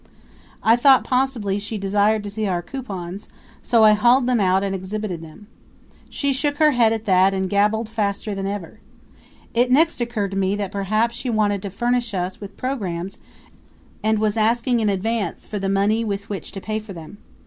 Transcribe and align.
I 0.63 0.77
thought 0.77 1.03
possibly 1.03 1.59
she 1.59 1.77
desired 1.77 2.23
to 2.23 2.31
see 2.31 2.47
our 2.47 2.63
coupons, 2.63 3.29
so 3.61 3.83
I 3.83 3.91
hauled 3.93 4.25
them 4.25 4.39
out 4.39 4.63
and 4.63 4.73
exhibited 4.73 5.21
them. 5.21 5.45
She 6.09 6.33
shook 6.33 6.57
her 6.57 6.71
head 6.71 6.91
at 6.91 7.05
that 7.05 7.35
and 7.35 7.47
gabbled 7.47 7.87
faster 7.87 8.33
than 8.33 8.47
ever. 8.47 8.79
It 9.53 9.69
next 9.69 10.01
occurred 10.01 10.31
to 10.31 10.37
me 10.37 10.55
that 10.55 10.71
perhaps 10.71 11.15
she 11.15 11.29
wanted 11.29 11.61
to 11.61 11.69
furnish 11.69 12.15
us 12.15 12.41
with 12.41 12.57
programs 12.57 13.19
and 14.03 14.17
was 14.17 14.37
asking 14.37 14.79
in 14.79 14.89
advance 14.89 15.45
for 15.45 15.59
the 15.59 15.69
money 15.69 16.03
with 16.03 16.29
which 16.29 16.51
to 16.53 16.59
pay 16.61 16.79
for 16.79 16.93
them. 16.93 17.19